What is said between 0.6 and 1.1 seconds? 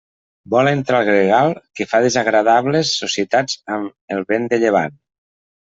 entrar el